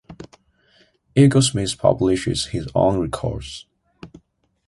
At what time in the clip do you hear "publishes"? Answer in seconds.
1.77-2.47